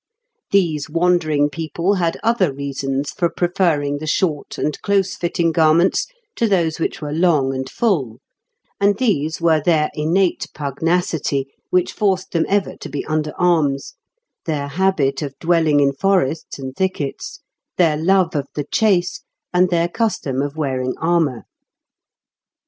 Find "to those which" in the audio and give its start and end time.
6.37-7.03